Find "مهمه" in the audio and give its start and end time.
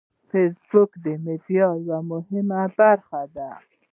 2.11-2.61